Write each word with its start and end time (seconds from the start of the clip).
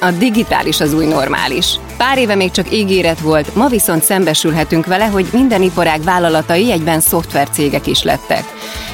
A 0.00 0.10
digitális 0.10 0.80
az 0.80 0.92
új 0.92 1.06
normális. 1.06 1.74
Pár 1.96 2.18
éve 2.18 2.34
még 2.34 2.50
csak 2.50 2.72
ígéret 2.72 3.20
volt, 3.20 3.54
ma 3.54 3.68
viszont 3.68 4.02
szembesülhetünk 4.02 4.86
vele, 4.86 5.04
hogy 5.04 5.26
minden 5.32 5.62
iparág 5.62 6.02
vállalatai 6.02 6.72
egyben 6.72 7.00
szoftvercégek 7.00 7.86
is 7.86 8.02
lettek. 8.02 8.44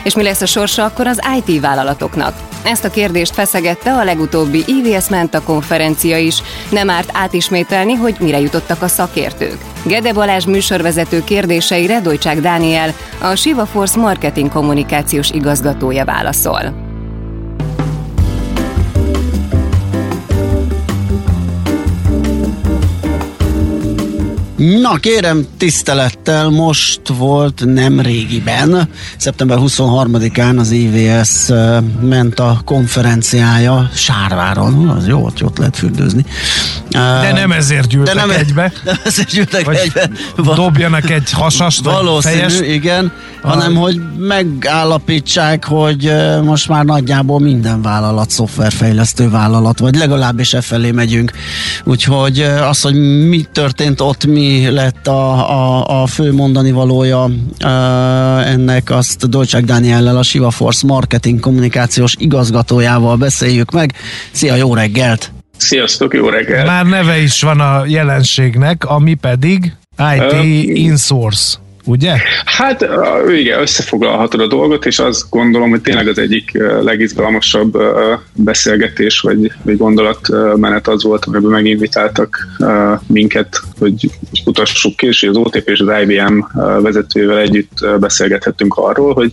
És 0.05 0.15
mi 0.15 0.23
lesz 0.23 0.41
a 0.41 0.47
sorsa 0.47 0.85
akkor 0.85 1.07
az 1.07 1.21
IT 1.39 1.61
vállalatoknak? 1.61 2.35
Ezt 2.63 2.85
a 2.85 2.91
kérdést 2.91 3.35
feszegette 3.35 3.93
a 3.93 4.05
legutóbbi 4.05 4.65
IVS 4.67 5.09
Menta 5.09 5.43
konferencia 5.43 6.19
is, 6.19 6.43
nem 6.71 6.91
árt 6.91 7.11
átismételni, 7.13 7.95
hogy 7.95 8.17
mire 8.21 8.41
jutottak 8.41 8.83
a 8.83 8.89
szakértők. 8.89 9.59
Gede 9.83 10.13
Balázs 10.13 10.45
műsorvezető 10.45 11.25
kérdéseire 11.25 12.01
Dojcsák 12.01 12.41
Dániel, 12.41 12.95
a 13.21 13.35
Siva 13.35 13.67
Force 13.67 13.99
marketing 13.99 14.51
kommunikációs 14.51 15.31
igazgatója 15.31 16.05
válaszol. 16.05 16.86
Na 24.57 24.97
kérem 24.97 25.47
tisztelettel, 25.57 26.49
most 26.49 27.01
volt 27.19 27.63
nem 27.65 28.01
régiben, 28.01 28.89
szeptember 29.17 29.59
23-án 29.61 30.59
az 30.59 30.71
IVS 30.71 31.49
ment 32.01 32.41
a 32.41 32.61
konferenciája 32.65 33.91
Sárváron, 33.95 34.89
az 34.89 35.07
jó, 35.07 35.25
ott 35.25 35.39
jót 35.39 35.59
lehet 35.59 35.77
fürdőzni. 35.77 36.25
De 36.91 37.33
nem 37.33 37.53
ezért 37.53 37.89
gyűltek 37.89 38.15
de 38.15 38.21
nem, 38.21 38.31
e- 38.31 38.39
egybe. 38.39 38.73
Nem 38.85 38.97
ezért 39.05 39.31
gyűltek 39.31 39.65
vagy 39.65 39.77
egybe. 39.77 40.11
Dobjanak 40.55 41.11
egy 41.11 41.31
hasast, 41.31 41.85
Valószínű, 41.85 42.35
fejes. 42.35 42.61
igen, 42.61 43.13
ah. 43.43 43.53
hanem 43.53 43.75
hogy 43.75 44.01
megállapítsák, 44.19 45.65
hogy 45.65 46.13
most 46.43 46.69
már 46.69 46.85
nagyjából 46.85 47.41
minden 47.41 47.83
vállalat 47.83 48.31
szoftverfejlesztő 48.31 49.31
vállalat, 49.31 49.79
vagy 49.79 49.97
legalábbis 49.97 50.55
e 50.55 50.61
felé 50.61 50.91
megyünk. 50.91 51.33
Úgyhogy 51.85 52.41
az, 52.41 52.81
hogy 52.81 52.95
mi 53.29 53.47
történt 53.53 54.01
ott, 54.01 54.27
mi 54.27 54.46
lett 54.71 55.07
a, 55.07 55.51
a, 55.51 56.03
a 56.03 56.07
fő 56.07 56.33
mondani 56.33 56.71
valója 56.71 57.31
ennek, 58.45 58.91
azt 58.91 59.29
Dolcsák 59.29 59.65
Dániellel, 59.65 60.17
a 60.17 60.23
Siva 60.23 60.51
Force 60.51 60.87
marketing 60.87 61.41
kommunikációs 61.41 62.15
igazgatójával 62.19 63.17
beszéljük 63.17 63.71
meg. 63.71 63.93
Szia, 64.31 64.55
jó 64.55 64.75
reggelt! 64.75 65.33
Sziasztok, 65.57 66.15
jó 66.15 66.29
reggelt! 66.29 66.67
Már 66.67 66.87
neve 66.87 67.19
is 67.19 67.43
van 67.43 67.61
a 67.61 67.83
jelenségnek, 67.87 68.85
ami 68.85 69.15
pedig 69.15 69.73
IT 70.17 70.33
uh, 70.33 70.79
Insource 70.79 71.59
ugye? 71.87 72.15
Hát 72.45 72.89
igen, 73.29 73.61
összefoglalhatod 73.61 74.41
a 74.41 74.47
dolgot, 74.47 74.87
és 74.87 74.99
azt 74.99 75.31
gondolom, 75.31 75.71
hogy 75.71 75.81
tényleg 75.81 76.09
az 76.09 76.19
egyik 76.19 76.59
legizgalmasabb 76.81 77.79
beszélgetés, 78.33 79.21
vagy, 79.21 79.53
vagy 79.63 79.77
gondolatmenet 79.77 80.89
az 80.89 81.03
volt, 81.03 81.25
amiben 81.25 81.51
meginvitáltak 81.51 82.47
minket, 83.07 83.61
hogy 83.79 84.11
utassuk 84.45 84.97
ki, 84.97 85.07
és 85.07 85.23
az 85.23 85.37
OTP 85.37 85.69
és 85.69 85.81
az 85.81 86.01
IBM 86.03 86.41
vezetővel 86.83 87.39
együtt 87.39 87.87
beszélgethettünk 88.01 88.75
arról, 88.75 89.15
hogy 89.15 89.31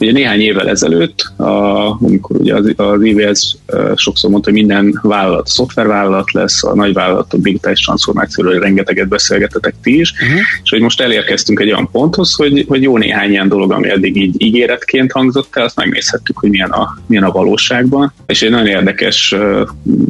ugye 0.00 0.12
néhány 0.12 0.40
évvel 0.40 0.68
ezelőtt, 0.68 1.32
amikor 1.36 2.36
ugye 2.36 2.54
az, 2.54 2.72
az 2.76 3.02
IVS 3.02 3.56
sokszor 3.94 4.30
mondta, 4.30 4.50
hogy 4.50 4.58
minden 4.58 4.98
vállalat 5.02 5.46
szoftvervállalat 5.46 6.32
lesz, 6.32 6.64
a 6.64 6.74
nagy 6.74 6.92
vállalatok 6.92 7.40
digitális 7.40 7.80
transformációról 7.80 8.58
rengeteget 8.58 9.08
beszélgetetek 9.08 9.74
ti 9.82 9.98
is, 9.98 10.12
uh-huh. 10.12 10.38
és 10.62 10.70
hogy 10.70 10.80
most 10.80 11.00
elérkeztünk 11.00 11.60
egy 11.60 11.70
olyan 11.70 11.90
ponthoz, 11.90 12.34
hogy, 12.34 12.64
hogy 12.68 12.82
jó 12.82 12.98
néhány 12.98 13.30
ilyen 13.30 13.48
dolog, 13.48 13.72
ami 13.72 13.90
eddig 13.90 14.16
így 14.16 14.34
ígéretként 14.42 15.12
hangzott 15.12 15.56
el, 15.56 15.64
azt 15.64 15.76
megnézhettük, 15.76 16.38
hogy 16.38 16.50
milyen 16.50 16.70
a, 16.70 16.98
milyen 17.06 17.24
a 17.24 17.30
valóságban. 17.32 18.12
És 18.26 18.42
egy 18.42 18.50
nagyon 18.50 18.66
érdekes 18.66 19.34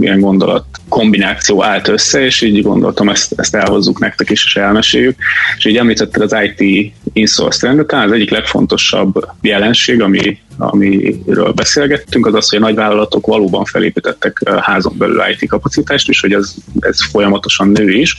ilyen 0.01 0.21
gondolat 0.21 0.65
kombináció 0.89 1.65
állt 1.65 1.89
össze, 1.89 2.25
és 2.25 2.43
így 2.43 2.63
gondoltam, 2.63 3.09
ezt, 3.09 3.33
ezt 3.37 3.55
elhozzuk 3.55 3.99
nektek 3.99 4.31
is, 4.31 4.45
és 4.45 4.57
elmeséljük. 4.57 5.17
És 5.57 5.65
így 5.65 5.77
említetted 5.77 6.23
az 6.23 6.37
IT 6.57 6.93
insource 7.19 7.59
trendet, 7.59 7.87
talán 7.87 8.07
az 8.07 8.13
egyik 8.13 8.31
legfontosabb 8.31 9.27
jelenség, 9.41 10.03
ami 10.03 10.39
amiről 10.59 11.53
beszélgettünk, 11.53 12.27
az 12.27 12.35
az, 12.35 12.49
hogy 12.49 12.59
a 12.59 12.63
nagyvállalatok 12.63 13.27
valóban 13.27 13.65
felépítettek 13.65 14.43
házon 14.61 14.95
belül 14.99 15.23
IT 15.31 15.49
kapacitást, 15.49 16.09
és 16.09 16.21
hogy 16.21 16.33
ez, 16.33 16.55
ez 16.81 17.05
folyamatosan 17.11 17.69
nő 17.69 17.91
is. 17.91 18.17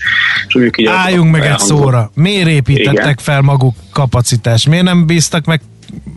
És 0.47 0.71
így 0.77 0.85
Álljunk 0.85 1.31
meg 1.31 1.45
egy 1.45 1.59
szóra. 1.59 2.11
Miért 2.13 2.47
építettek 2.47 2.95
Igen. 2.95 3.17
fel 3.17 3.41
maguk 3.41 3.75
kapacitást? 3.91 4.67
Miért 4.67 4.83
nem 4.83 5.05
bíztak 5.05 5.45
meg 5.45 5.61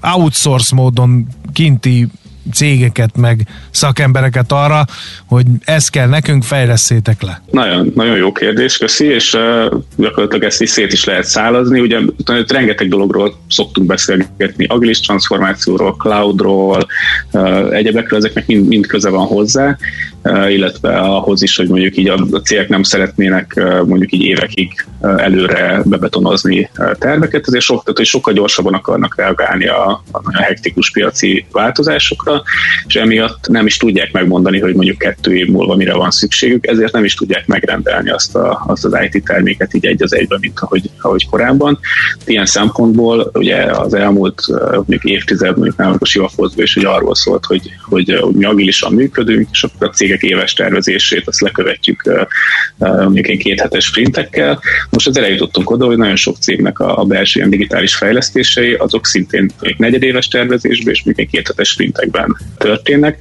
outsource 0.00 0.75
módon 0.75 1.26
kinti 1.53 2.09
cégeket, 2.52 3.16
meg 3.16 3.46
szakembereket 3.70 4.52
arra, 4.52 4.84
hogy 5.26 5.44
ezt 5.64 5.90
kell 5.90 6.08
nekünk, 6.08 6.42
fejleszétek 6.42 7.22
le? 7.22 7.42
Nagyon, 7.50 7.92
nagyon 7.94 8.16
jó 8.16 8.32
kérdés, 8.32 8.78
köszi, 8.78 9.06
és 9.06 9.34
uh, 9.34 9.80
gyakorlatilag 9.96 10.44
ezt 10.44 10.62
is 10.62 10.70
szét 10.70 10.92
is 10.92 11.04
lehet 11.04 11.24
szálazni. 11.24 11.80
Ugye 11.80 11.98
rengeteg 12.46 12.88
dologról 12.88 13.34
szoktunk 13.48 13.86
beszélgetni, 13.86 14.64
agilis 14.64 15.00
transformációról, 15.00 15.96
cloudról, 15.96 16.86
uh, 17.32 17.74
egyebekről, 17.74 18.18
ezeknek 18.18 18.46
mind, 18.46 18.68
mind 18.68 18.86
köze 18.86 19.08
van 19.10 19.26
hozzá, 19.26 19.76
illetve 20.49 20.99
ahhoz 20.99 21.43
is, 21.43 21.56
hogy 21.56 21.69
mondjuk 21.69 21.97
így 21.97 22.09
a, 22.09 22.41
cégek 22.44 22.69
nem 22.69 22.83
szeretnének 22.83 23.53
uh, 23.56 23.87
mondjuk 23.87 24.12
így 24.12 24.22
évekig 24.22 24.87
uh, 25.00 25.22
előre 25.22 25.83
bebetonozni 25.84 26.71
terveket, 26.99 27.47
ezért 27.47 27.65
sok, 27.65 27.83
tehát, 27.83 27.97
hogy 27.97 28.06
sokkal 28.06 28.34
gyorsabban 28.34 28.75
akarnak 28.75 29.16
reagálni 29.16 29.66
a, 29.66 30.03
a 30.10 30.43
hektikus 30.43 30.91
piaci 30.91 31.47
változásokra, 31.53 32.43
és 32.87 32.94
emiatt 32.94 33.49
nem 33.49 33.66
is 33.66 33.77
tudják 33.77 34.12
megmondani, 34.12 34.60
hogy 34.60 34.75
mondjuk 34.75 34.99
kettő 34.99 35.37
év 35.37 35.47
múlva 35.47 35.77
mire 35.77 35.94
van 35.94 36.10
szükségük, 36.10 36.66
ezért 36.66 36.93
nem 36.93 37.04
is 37.04 37.15
tudják 37.15 37.47
megrendelni 37.47 38.10
azt, 38.10 38.37
a, 38.37 38.65
azt 38.66 38.84
az 38.84 38.99
IT 39.10 39.25
terméket 39.25 39.75
így 39.75 39.87
egy 39.87 40.03
az 40.03 40.15
egyben, 40.15 40.39
mint 40.41 40.60
ahogy, 40.60 40.91
ahogy 41.00 41.28
korábban. 41.28 41.78
Ilyen 42.25 42.47
szempontból 42.47 43.31
ugye 43.34 43.62
az 43.65 43.94
elmúlt 43.94 44.42
mondjuk 44.72 45.04
évtized, 45.04 45.57
mondjuk 45.57 45.77
nem 45.77 45.97
a 45.98 46.04
Sivafozban 46.04 46.65
is, 46.65 46.75
hogy 46.75 46.84
arról 46.84 47.15
szólt, 47.15 47.45
hogy, 47.45 47.71
hogy, 47.89 48.18
hogy 48.21 48.34
mi 48.34 48.45
agilisan 48.45 48.92
működünk, 48.92 49.48
és 49.53 49.63
akkor 49.63 49.89
a 49.89 49.91
cégek 50.12 50.22
éves 50.22 50.53
tervezését 50.53 51.28
azt 51.28 51.41
lekövetjük 51.41 52.26
mondjuk 52.78 53.28
egy 53.28 53.38
kéthetes 53.38 53.84
sprintekkel. 53.84 54.60
Most 54.91 55.06
az 55.06 55.18
eljutottunk 55.18 55.70
oda, 55.70 55.86
hogy 55.86 55.97
nagyon 55.97 56.16
sok 56.16 56.36
cégnek 56.36 56.78
a, 56.78 56.98
a 56.98 57.04
belső 57.04 57.38
ilyen 57.38 57.50
digitális 57.50 57.94
fejlesztései, 57.94 58.72
azok 58.72 59.06
szintén 59.06 59.50
negyedéves 59.76 60.28
tervezésben 60.28 60.92
és 60.92 61.03
mondjuk 61.04 61.26
egy 61.26 61.32
kéthetes 61.34 61.68
sprintekben 61.68 62.36
történnek. 62.59 63.18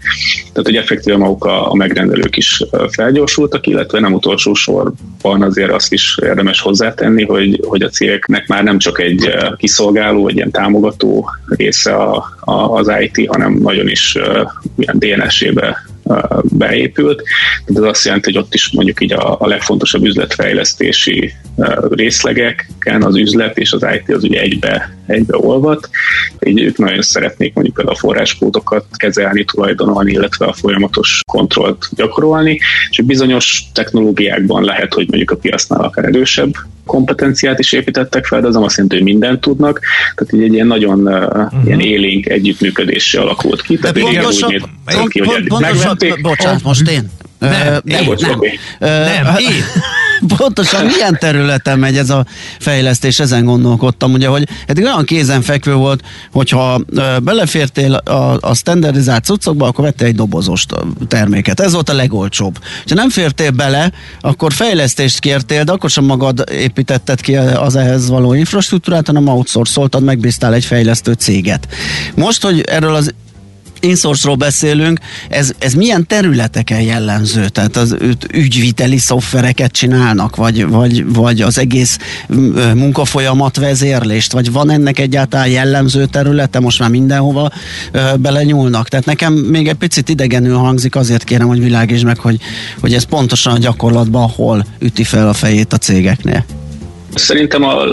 Tehát, 0.51 0.65
hogy 0.65 0.75
effektíve 0.75 1.17
maguk 1.17 1.45
a, 1.45 1.71
a 1.71 1.75
megrendelők 1.75 2.37
is 2.37 2.63
felgyorsultak, 2.91 3.67
illetve 3.67 3.99
nem 3.99 4.13
utolsó 4.13 4.53
sorban 4.53 5.41
azért 5.41 5.71
azt 5.71 5.93
is 5.93 6.17
érdemes 6.21 6.61
hozzátenni, 6.61 7.25
hogy, 7.25 7.59
hogy 7.67 7.81
a 7.81 7.89
cégeknek 7.89 8.47
már 8.47 8.63
nem 8.63 8.77
csak 8.77 8.99
egy 8.99 9.35
kiszolgáló, 9.57 10.27
egy 10.27 10.35
ilyen 10.35 10.51
támogató 10.51 11.29
része 11.47 11.93
a, 11.95 12.37
a, 12.39 12.53
az 12.53 12.91
IT, 12.99 13.27
hanem 13.27 13.53
nagyon 13.53 13.87
is 13.87 14.17
ilyen 14.77 14.99
DNS-ébe 14.99 15.89
beépült. 16.43 17.21
Tehát 17.65 17.81
ez 17.83 17.89
azt 17.89 18.05
jelenti, 18.05 18.31
hogy 18.31 18.41
ott 18.43 18.53
is 18.53 18.71
mondjuk 18.71 19.01
így 19.01 19.13
a, 19.13 19.39
a 19.39 19.47
legfontosabb 19.47 20.03
üzletfejlesztési 20.03 21.33
részlegeken 21.89 23.03
az 23.03 23.15
üzlet 23.15 23.57
és 23.57 23.71
az 23.71 23.85
IT 23.93 24.15
az 24.15 24.23
ugye 24.23 24.41
egybe, 24.41 24.97
egybe 25.05 25.37
olvat. 25.37 25.89
Így 26.39 26.61
ők 26.61 26.77
nagyon 26.77 27.01
szeretnék 27.01 27.53
mondjuk 27.53 27.79
a 27.79 27.95
forráskódokat 27.95 28.85
kezelni, 28.95 29.45
tulajdonolni, 29.45 30.11
illetve 30.11 30.45
a 30.45 30.53
folyamatos 30.53 31.21
kontrollt 31.31 31.89
gyakorolni, 31.95 32.59
és 32.89 33.01
bizonyos 33.01 33.63
technológiákban 33.73 34.63
lehet, 34.63 34.93
hogy 34.93 35.07
mondjuk 35.07 35.31
a 35.31 35.35
piacnál 35.35 35.81
akár 35.81 36.05
erősebb 36.05 36.53
kompetenciát 36.85 37.59
is 37.59 37.71
építettek 37.71 38.25
fel, 38.25 38.41
de 38.41 38.47
az 38.47 38.53
nem 38.53 38.63
azt 38.63 38.75
jelenti, 38.75 38.95
hogy 38.95 39.05
mindent 39.05 39.41
tudnak. 39.41 39.79
Tehát 40.15 40.33
így 40.33 40.43
egy 40.43 40.53
ilyen 40.53 40.67
nagyon 40.67 41.07
uh-huh. 41.07 41.65
ilyen 41.65 41.79
élénk 41.79 42.29
együttműködése 42.29 43.19
alakult 43.19 43.61
ki. 43.61 43.77
Tehát 43.77 43.99
pontosan, 43.99 44.53
úgy 44.53 44.61
néz 44.85 45.07
ki, 45.07 45.19
hogy 45.19 45.43
pontosan, 46.09 46.21
bocsánat, 46.21 46.63
most 46.63 46.89
én? 46.89 47.09
Nem, 47.39 47.79
nem, 47.83 48.03
én, 48.03 48.15
nem. 48.19 48.39
nem, 48.79 49.35
én. 49.37 49.63
Pontosan 50.37 50.85
milyen 50.85 51.17
területen 51.19 51.79
megy 51.79 51.97
ez 51.97 52.09
a 52.09 52.25
fejlesztés, 52.59 53.19
ezen 53.19 53.45
gondolkodtam, 53.45 54.13
ugye, 54.13 54.27
hogy 54.27 54.47
eddig 54.65 54.83
olyan 54.83 55.05
kézenfekvő 55.05 55.73
volt, 55.73 56.03
hogyha 56.31 56.81
belefértél 57.23 57.93
a, 57.93 58.37
a 58.39 58.53
standardizált 58.53 59.23
cuccokba, 59.23 59.67
akkor 59.67 59.83
vettél 59.83 60.07
egy 60.07 60.15
dobozos 60.15 60.65
terméket. 61.07 61.59
Ez 61.59 61.73
volt 61.73 61.89
a 61.89 61.93
legolcsóbb. 61.93 62.59
Ha 62.87 62.95
nem 62.95 63.09
fértél 63.09 63.51
bele, 63.51 63.91
akkor 64.19 64.53
fejlesztést 64.53 65.19
kértél, 65.19 65.63
de 65.63 65.71
akkor 65.71 65.89
sem 65.89 66.03
magad 66.03 66.43
építetted 66.51 67.21
ki 67.21 67.35
az 67.35 67.75
ehhez 67.75 68.09
való 68.09 68.33
infrastruktúrát, 68.33 69.07
hanem 69.07 69.27
outsourcoltad, 69.27 70.03
megbíztál 70.03 70.53
egy 70.53 70.65
fejlesztő 70.65 71.13
céget. 71.13 71.67
Most, 72.15 72.43
hogy 72.43 72.61
erről 72.61 72.95
az 72.95 73.13
insource 73.81 74.35
beszélünk, 74.35 74.99
ez, 75.29 75.51
ez 75.57 75.73
milyen 75.73 76.07
területeken 76.07 76.81
jellemző? 76.81 77.47
Tehát 77.47 77.75
az 77.77 77.95
ügyviteli 78.33 78.97
szoftvereket 78.97 79.71
csinálnak, 79.71 80.35
vagy, 80.35 80.67
vagy, 80.67 81.13
vagy 81.13 81.41
az 81.41 81.57
egész 81.57 81.97
munkafolyamat 82.75 83.57
vezérlést, 83.57 84.31
vagy 84.31 84.51
van 84.51 84.69
ennek 84.71 84.99
egyáltalán 84.99 85.47
jellemző 85.47 86.05
területe, 86.05 86.59
most 86.59 86.79
már 86.79 86.89
mindenhova 86.89 87.51
ö, 87.91 88.13
belenyúlnak. 88.19 88.87
Tehát 88.87 89.05
nekem 89.05 89.33
még 89.33 89.67
egy 89.67 89.75
picit 89.75 90.09
idegenül 90.09 90.57
hangzik, 90.57 90.95
azért 90.95 91.23
kérem, 91.23 91.47
hogy 91.47 91.59
világítsd 91.59 92.05
meg, 92.05 92.19
hogy, 92.19 92.39
hogy 92.79 92.93
ez 92.93 93.03
pontosan 93.03 93.53
a 93.53 93.57
gyakorlatban 93.57 94.29
hol 94.29 94.65
üti 94.79 95.03
fel 95.03 95.27
a 95.27 95.33
fejét 95.33 95.73
a 95.73 95.77
cégeknél. 95.77 96.45
Szerintem 97.13 97.63
a, 97.63 97.83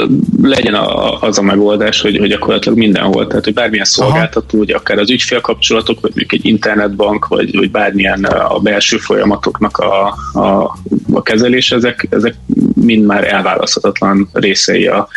legyen 0.42 0.74
a, 0.74 1.20
az 1.20 1.38
a 1.38 1.42
megoldás, 1.42 2.00
hogy, 2.00 2.16
hogy 2.16 2.28
gyakorlatilag 2.28 2.78
mindenhol, 2.78 3.26
tehát 3.26 3.44
hogy 3.44 3.54
bármilyen 3.54 3.84
szolgáltató, 3.84 4.58
hogy 4.58 4.70
akár 4.70 4.98
az 4.98 5.10
ügyfélkapcsolatok, 5.10 6.00
vagy 6.00 6.10
mondjuk 6.14 6.32
egy 6.32 6.46
internetbank, 6.46 7.26
vagy, 7.26 7.56
vagy 7.56 7.70
bármilyen 7.70 8.24
a 8.24 8.58
belső 8.58 8.96
folyamatoknak 8.96 9.78
a, 9.78 10.14
a, 10.32 10.78
a 11.12 11.22
kezelés, 11.22 11.70
ezek, 11.70 12.06
ezek 12.10 12.34
mind 12.74 13.06
már 13.06 13.32
elválaszthatatlan 13.32 14.28
részei 14.32 14.86
a, 14.86 15.08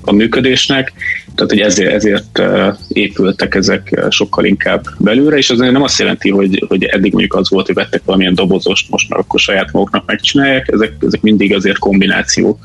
a 0.00 0.12
működésnek 0.12 0.92
tehát 1.34 1.50
hogy 1.50 1.60
ezért, 1.60 1.92
ezért 1.92 2.42
épültek 2.88 3.54
ezek 3.54 4.04
sokkal 4.08 4.44
inkább 4.44 4.84
belőle, 4.98 5.36
és 5.36 5.50
az 5.50 5.58
nem 5.58 5.82
azt 5.82 5.98
jelenti, 5.98 6.30
hogy, 6.30 6.64
hogy 6.68 6.84
eddig 6.84 7.12
mondjuk 7.12 7.34
az 7.34 7.50
volt, 7.50 7.66
hogy 7.66 7.74
vettek 7.74 8.02
valamilyen 8.04 8.34
dobozost, 8.34 8.90
most 8.90 9.08
már 9.08 9.18
akkor 9.18 9.40
saját 9.40 9.72
maguknak 9.72 10.06
megcsinálják, 10.06 10.68
ezek, 10.72 10.92
ezek 11.06 11.20
mindig 11.20 11.54
azért 11.54 11.78
kombinációk. 11.78 12.58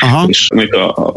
Aha. 0.00 0.26
És 0.28 0.46
mondjuk 0.54 0.76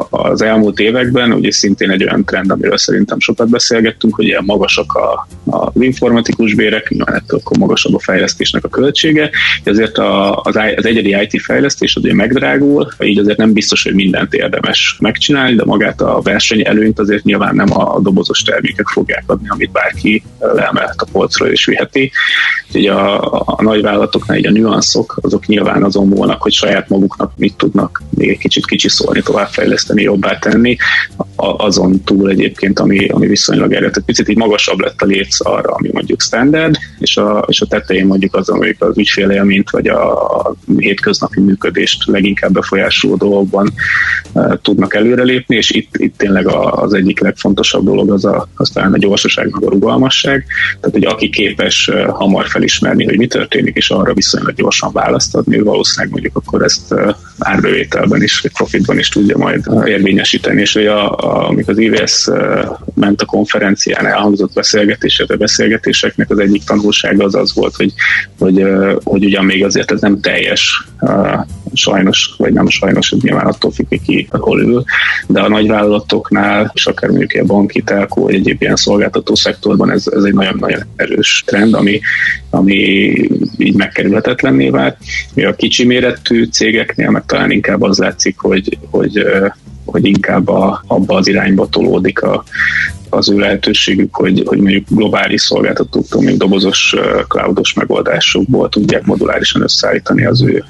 az 0.10 0.42
elmúlt 0.42 0.80
években 0.80 1.32
ugye 1.32 1.52
szintén 1.52 1.90
egy 1.90 2.04
olyan 2.04 2.26
trend, 2.26 2.52
amiről 2.52 2.78
szerintem 2.78 3.20
sokat 3.20 3.50
beszélgettünk, 3.50 4.16
hogy 4.16 4.26
ilyen 4.26 4.44
magasak 4.46 4.94
a, 4.94 5.28
a 5.58 5.72
informatikus 5.80 6.54
bérek, 6.54 6.90
nyilván 6.90 7.16
ettől 7.16 7.40
akkor 7.44 7.58
magasabb 7.58 7.96
a 7.96 8.00
fejlesztésnek 8.00 8.64
a 8.64 8.70
költsége, 8.70 9.30
ezért 9.64 9.98
a, 9.98 10.42
az, 10.42 10.56
az 10.76 10.86
egyedi 10.86 11.18
IT 11.22 11.42
fejlesztés 11.42 11.96
az 11.96 12.04
ugye 12.04 12.14
megdrágul, 12.14 12.88
így 13.00 13.20
azért 13.20 13.38
nem 13.38 13.54
biztos, 13.54 13.84
hogy 13.84 13.94
mindent 13.94 14.34
érdemes 14.34 14.98
megcsinálni, 15.00 15.56
de 15.56 15.64
magát 15.66 16.02
a 16.02 16.22
verseny 16.24 16.62
elő 16.66 16.81
előnyt 16.82 17.00
azért 17.00 17.24
nyilván 17.24 17.56
nem 17.56 17.80
a 17.80 18.00
dobozos 18.00 18.42
termékek 18.42 18.88
fogják 18.88 19.24
adni, 19.26 19.50
amit 19.50 19.72
bárki 19.72 20.24
leemelhet 20.40 21.02
a 21.02 21.08
polcról 21.12 21.50
és 21.50 21.66
viheti. 21.66 22.12
Ugye 22.74 22.92
a, 22.92 23.44
a 23.46 23.64
nagyvállalatoknál 23.64 24.38
így 24.38 24.48
a 24.48 24.52
nüanszok, 24.52 25.20
azok 25.22 25.46
nyilván 25.46 25.84
azon 25.84 26.08
múlnak, 26.08 26.42
hogy 26.42 26.54
saját 26.54 26.90
maguknak 26.90 27.32
mit 27.38 27.56
tudnak 27.56 28.04
még 28.10 28.30
egy 28.30 28.38
kicsit 28.38 28.66
kicsiszolni, 28.66 29.22
továbbfejleszteni, 29.22 30.02
jobbá 30.02 30.40
tenni, 30.40 30.78
a, 31.36 31.66
azon 31.66 32.04
túl 32.04 32.30
egyébként, 32.30 32.80
ami, 32.80 33.08
ami 33.08 33.28
viszonylag 33.28 33.74
erőt. 33.74 33.92
Tehát 33.92 34.08
picit 34.08 34.30
így 34.30 34.38
magasabb 34.38 34.80
lett 34.80 35.02
a 35.02 35.06
léc 35.06 35.46
arra, 35.46 35.74
ami 35.74 35.90
mondjuk 35.92 36.22
standard, 36.22 36.76
és 37.00 37.18
a, 37.18 37.46
és 37.48 37.62
a 37.62 37.66
tetején 37.66 38.06
mondjuk 38.06 38.36
az, 38.36 38.50
amelyik 38.50 38.82
az 38.82 38.98
ügyfélélményt, 38.98 39.70
vagy 39.70 39.88
a, 39.88 40.36
a 40.40 40.56
hétköznapi 40.78 41.40
működést 41.40 42.06
leginkább 42.06 42.52
befolyásoló 42.52 43.16
dolgokban 43.16 43.74
e, 44.34 44.60
tudnak 44.62 44.96
előrelépni, 44.96 45.56
és 45.56 45.70
itt, 45.70 45.98
itt 45.98 46.18
tényleg 46.18 46.48
a, 46.48 46.71
az 46.72 46.94
egyik 46.94 47.20
legfontosabb 47.20 47.84
dolog 47.84 48.12
az, 48.12 48.26
a, 48.26 48.48
az 48.56 48.70
talán 48.70 48.94
a 48.94 48.98
gyorsaság, 48.98 49.50
meg 49.52 49.64
a 49.64 49.70
rugalmasság. 49.70 50.46
Tehát, 50.80 50.96
hogy 50.96 51.06
aki 51.06 51.30
képes 51.30 51.92
hamar 52.08 52.48
felismerni, 52.48 53.06
hogy 53.06 53.18
mi 53.18 53.28
történik, 53.28 53.76
és 53.76 53.90
arra 53.90 54.14
viszonylag 54.14 54.54
gyorsan 54.56 54.92
választ 54.94 55.36
adni, 55.36 55.60
valószínűleg 55.60 56.12
mondjuk 56.12 56.36
akkor 56.36 56.64
ezt 56.64 56.94
árbevételben 57.44 58.24
is, 58.24 58.40
vagy 58.40 58.52
profitban 58.52 59.00
is 59.00 59.10
tudja 59.10 59.38
majd 59.38 59.66
érvényesíteni, 59.86 60.62
és 60.62 60.74
hogy 60.74 60.86
a, 60.86 61.16
a, 61.16 61.48
amik 61.48 61.68
az 61.68 61.78
IVS 61.78 62.30
ment 62.94 63.22
a 63.22 63.26
konferencián 63.26 64.06
elhangzott 64.06 64.58
a 64.58 65.36
beszélgetéseknek 65.38 66.30
az 66.30 66.40
egyik 66.40 66.64
tanulsága 66.64 67.24
az 67.24 67.36
az 67.36 67.54
volt, 67.54 67.76
hogy, 67.76 67.94
hogy, 68.40 68.66
hogy 69.04 69.26
ugyan 69.26 69.46
még 69.46 69.64
azért 69.64 69.92
ez 69.92 70.02
nem 70.02 70.20
teljes, 70.20 70.88
sajnos, 71.74 72.34
vagy 72.38 72.54
nem 72.54 72.68
sajnos, 72.68 73.10
hogy 73.10 73.20
nyilván 73.24 73.46
attól 73.46 73.72
függ, 73.72 73.88
hogy 73.88 74.02
ki 74.02 74.28
hol 74.30 74.62
ül, 74.62 74.84
de 75.28 75.42
a 75.42 75.50
nagyvállalatoknál, 75.50 76.72
és 76.74 76.86
akár 76.86 77.10
mondjuk 77.10 77.44
a 77.44 77.46
banki, 77.46 77.82
telkó, 77.82 78.24
vagy 78.24 78.34
egyéb 78.34 78.62
ilyen 78.62 78.76
szolgáltató 78.76 79.36
szektorban 79.36 79.92
ez, 79.92 80.08
ez 80.16 80.24
egy 80.24 80.34
nagyon-nagyon 80.34 80.82
erős 80.96 81.44
trend, 81.46 81.74
ami, 81.74 82.02
ami 82.50 82.74
így 83.58 83.76
megkerülhetetlenné 83.76 84.70
vált. 84.70 84.98
A 85.36 85.56
kicsi 85.56 85.86
méretű 85.86 86.44
cégeknél 86.44 87.10
meg 87.10 87.26
talán 87.32 87.52
inkább 87.52 87.82
az 87.82 87.98
látszik, 87.98 88.40
hogy, 88.40 88.78
hogy 88.90 89.26
hogy 89.86 90.06
inkább 90.06 90.48
a, 90.48 90.84
abba 90.88 91.16
az 91.16 91.28
irányba 91.28 91.68
tolódik 91.68 92.22
a, 92.22 92.44
az 93.10 93.30
ő 93.30 93.38
lehetőségük, 93.38 94.16
hogy, 94.16 94.44
hogy 94.46 94.58
mondjuk 94.58 94.86
globális 94.90 95.42
szolgáltatóktól, 95.42 96.22
még 96.22 96.38
dobozos 96.38 96.96
cloudos 97.28 97.74
megoldásokból 97.74 98.70
tudják 98.70 99.06
modulárisan 99.06 99.62
összeállítani 99.62 100.26
az 100.26 100.42
ő 100.42 100.64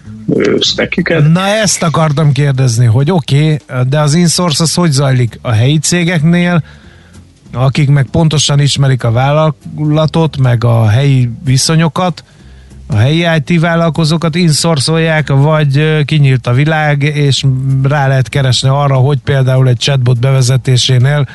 stacküket. 0.59 1.31
Na 1.31 1.45
ezt 1.45 1.83
akartam 1.83 2.31
kérdezni, 2.31 2.85
hogy 2.85 3.11
oké, 3.11 3.53
okay, 3.53 3.83
de 3.89 3.99
az 3.99 4.13
insource 4.13 4.63
az 4.63 4.73
hogy 4.73 4.91
zajlik 4.91 5.39
a 5.41 5.51
helyi 5.51 5.77
cégeknél, 5.79 6.63
akik 7.53 7.89
meg 7.89 8.07
pontosan 8.11 8.59
ismerik 8.59 9.03
a 9.03 9.11
vállalatot, 9.11 10.37
meg 10.37 10.63
a 10.63 10.87
helyi 10.87 11.29
viszonyokat, 11.45 12.23
a 12.93 12.97
helyi 12.97 13.25
IT 13.35 13.59
vállalkozókat 13.59 14.35
inszorszolják, 14.35 15.29
vagy 15.29 16.05
kinyílt 16.05 16.47
a 16.47 16.53
világ, 16.53 17.03
és 17.03 17.45
rá 17.83 18.07
lehet 18.07 18.29
keresni 18.29 18.69
arra, 18.69 18.95
hogy 18.95 19.17
például 19.17 19.67
egy 19.67 19.77
chatbot 19.77 20.19
bevezetésénél 20.19 21.27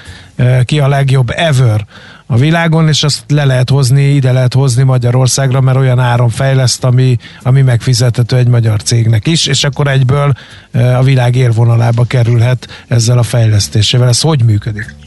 ki 0.65 0.81
a 0.81 0.89
legjobb 0.89 1.31
ever 1.35 1.87
a 2.27 2.37
világon, 2.37 2.89
és 2.89 3.03
azt 3.03 3.25
le 3.29 3.45
lehet 3.45 3.71
hozni, 3.71 4.03
ide 4.03 4.33
lehet 4.33 4.55
hozni 4.55 4.83
Magyarországra, 4.83 5.61
mert 5.61 5.79
olyan 5.79 5.99
áron 5.99 6.29
fejleszt, 6.29 6.85
ami, 6.85 7.17
ami 7.43 7.63
megfizethető 7.63 8.37
egy 8.37 8.49
magyar 8.49 8.83
cégnek 8.83 9.27
is, 9.27 9.47
és 9.47 9.65
akkor 9.65 9.89
egyből 9.89 10.33
a 10.73 11.03
világ 11.03 11.37
élvonalába 11.37 12.05
kerülhet 12.05 12.85
ezzel 12.89 13.19
a 13.19 13.23
fejlesztésével. 13.23 14.09
Ez 14.09 14.21
hogy 14.21 14.45
működik? 14.45 15.06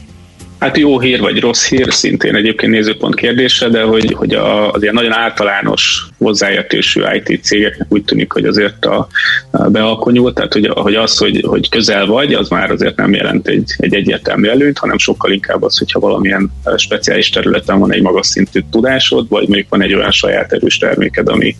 Hát 0.60 0.76
jó 0.76 1.00
hír 1.00 1.20
vagy 1.20 1.40
rossz 1.40 1.68
hír, 1.68 1.92
szintén 1.92 2.34
egyébként 2.34 2.72
nézőpont 2.72 3.14
kérdése, 3.14 3.68
de 3.68 3.82
hogy, 3.82 4.12
hogy 4.12 4.34
a, 4.34 4.72
az 4.72 4.82
ilyen 4.82 4.94
nagyon 4.94 5.12
általános 5.12 6.06
hozzáértésű 6.18 7.02
IT 7.14 7.44
cégeknek 7.44 7.86
úgy 7.92 8.04
tűnik, 8.04 8.32
hogy 8.32 8.44
azért 8.44 8.84
a, 8.84 9.08
a 9.50 9.68
bealkonyult, 9.68 10.34
tehát 10.34 10.52
hogy, 10.52 10.70
hogy 10.74 10.94
az, 10.94 11.18
hogy, 11.18 11.44
hogy 11.46 11.68
közel 11.68 12.06
vagy, 12.06 12.34
az 12.34 12.48
már 12.48 12.70
azért 12.70 12.96
nem 12.96 13.14
jelent 13.14 13.48
egy, 13.48 13.74
egy 13.76 13.94
egyértelmű 13.94 14.48
előnyt, 14.48 14.78
hanem 14.78 14.98
sokkal 14.98 15.32
inkább 15.32 15.62
az, 15.62 15.78
hogyha 15.78 16.00
valamilyen 16.00 16.52
speciális 16.76 17.30
területen 17.30 17.78
van 17.78 17.92
egy 17.92 18.02
magas 18.02 18.26
szintű 18.26 18.60
tudásod, 18.70 19.28
vagy 19.28 19.46
mondjuk 19.48 19.68
van 19.68 19.82
egy 19.82 19.94
olyan 19.94 20.10
saját 20.10 20.52
erős 20.52 20.78
terméked, 20.78 21.28
ami, 21.28 21.56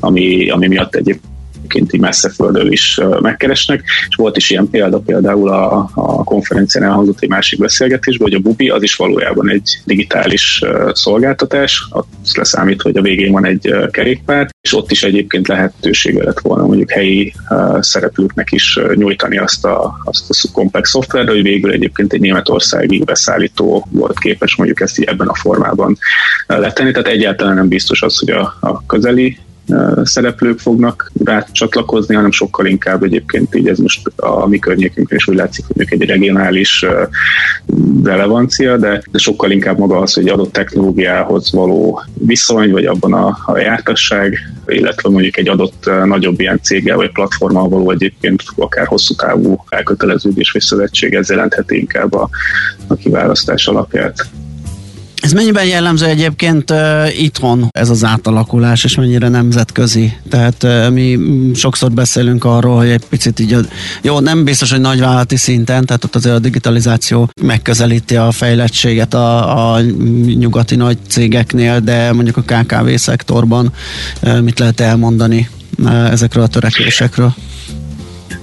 ami, 0.00 0.50
ami 0.50 0.66
miatt 0.66 0.94
egyébként 0.94 1.33
egyébként 1.64 1.92
így 1.92 2.00
messze 2.00 2.30
földről 2.30 2.72
is 2.72 3.00
megkeresnek, 3.20 3.82
és 4.08 4.16
volt 4.16 4.36
is 4.36 4.50
ilyen 4.50 4.70
példa 4.70 4.98
például 4.98 5.48
a, 5.48 5.90
a 5.94 6.24
konferencián 6.24 6.84
elhangzott 6.84 7.20
egy 7.20 7.28
másik 7.28 7.58
beszélgetésben, 7.58 8.28
hogy 8.28 8.36
a 8.36 8.48
Bubi 8.48 8.68
az 8.68 8.82
is 8.82 8.94
valójában 8.94 9.50
egy 9.50 9.80
digitális 9.84 10.62
szolgáltatás, 10.92 11.88
azt 11.90 12.36
leszámít, 12.36 12.82
hogy 12.82 12.96
a 12.96 13.02
végén 13.02 13.32
van 13.32 13.46
egy 13.46 13.74
kerékpár, 13.90 14.48
és 14.60 14.74
ott 14.74 14.90
is 14.90 15.02
egyébként 15.02 15.48
lehetősége 15.48 16.24
lett 16.24 16.40
volna 16.40 16.66
mondjuk 16.66 16.90
helyi 16.90 17.32
szereplőknek 17.80 18.52
is 18.52 18.78
nyújtani 18.94 19.38
azt 19.38 19.64
a, 19.64 20.00
azt 20.04 20.44
a 20.44 20.52
komplex 20.52 20.90
szoftvert, 20.90 21.28
hogy 21.28 21.42
végül 21.42 21.70
egyébként 21.70 22.12
egy 22.12 22.20
németországi 22.20 22.98
beszállító 23.04 23.86
volt 23.90 24.18
képes 24.18 24.56
mondjuk 24.56 24.80
ezt 24.80 24.98
így 24.98 25.04
ebben 25.04 25.26
a 25.26 25.34
formában 25.34 25.96
letenni, 26.46 26.90
tehát 26.90 27.08
egyáltalán 27.08 27.54
nem 27.54 27.68
biztos 27.68 28.02
az, 28.02 28.18
hogy 28.18 28.30
a, 28.30 28.56
a 28.60 28.86
közeli 28.86 29.38
szereplők 30.02 30.58
fognak 30.58 31.12
rá 31.24 31.46
csatlakozni, 31.52 32.14
hanem 32.14 32.30
sokkal 32.30 32.66
inkább 32.66 33.02
egyébként 33.02 33.54
így 33.54 33.68
ez 33.68 33.78
most 33.78 34.12
a 34.16 34.46
mi 34.46 34.58
környékünkön 34.58 35.16
is 35.16 35.28
úgy 35.28 35.36
látszik, 35.36 35.64
hogy 35.66 35.86
egy 35.88 36.08
regionális 36.08 36.86
relevancia, 38.04 38.76
de, 38.76 39.02
de 39.10 39.18
sokkal 39.18 39.50
inkább 39.50 39.78
maga 39.78 39.98
az, 39.98 40.14
hogy 40.14 40.28
adott 40.28 40.52
technológiához 40.52 41.52
való 41.52 42.02
viszony, 42.18 42.70
vagy 42.70 42.84
abban 42.84 43.12
a, 43.12 43.38
a 43.46 43.58
jártasság, 43.58 44.38
illetve 44.66 45.08
mondjuk 45.08 45.36
egy 45.36 45.48
adott 45.48 45.90
nagyobb 46.04 46.40
ilyen 46.40 46.60
céggel 46.62 46.96
vagy 46.96 47.12
platformmal 47.12 47.68
való 47.68 47.90
egyébként 47.90 48.42
akár 48.56 48.86
hosszú 48.86 49.14
távú 49.14 49.64
elköteleződés 49.68 50.50
vagy 50.50 50.62
szövetség, 50.62 51.14
ez 51.14 51.30
jelentheti 51.30 51.78
inkább 51.78 52.14
a, 52.14 52.28
a 52.86 52.94
kiválasztás 52.94 53.66
alapját. 53.66 54.26
Ez 55.24 55.32
mennyiben 55.32 55.64
jellemző 55.64 56.06
egyébként 56.06 56.70
uh, 56.70 57.20
itthon 57.20 57.68
ez 57.70 57.90
az 57.90 58.04
átalakulás, 58.04 58.84
és 58.84 58.94
mennyire 58.94 59.28
nemzetközi? 59.28 60.12
Tehát 60.30 60.62
uh, 60.62 60.90
mi 60.90 61.18
sokszor 61.54 61.92
beszélünk 61.92 62.44
arról, 62.44 62.76
hogy 62.76 62.88
egy 62.88 63.04
picit 63.08 63.40
így, 63.40 63.52
a, 63.52 63.60
jó, 64.02 64.20
nem 64.20 64.44
biztos, 64.44 64.70
hogy 64.70 64.80
nagyvállalati 64.80 65.36
szinten, 65.36 65.86
tehát 65.86 66.04
ott 66.04 66.14
azért 66.14 66.34
a 66.34 66.38
digitalizáció 66.38 67.30
megközelíti 67.42 68.16
a 68.16 68.30
fejlettséget 68.30 69.14
a, 69.14 69.74
a 69.74 69.80
nyugati 70.24 70.76
nagy 70.76 70.98
cégeknél, 71.08 71.80
de 71.80 72.12
mondjuk 72.12 72.36
a 72.36 72.42
KKV 72.42 72.94
szektorban 72.94 73.72
uh, 74.22 74.40
mit 74.40 74.58
lehet 74.58 74.80
elmondani 74.80 75.48
uh, 75.78 76.10
ezekről 76.10 76.44
a 76.44 76.48
törekvésekről? 76.48 77.34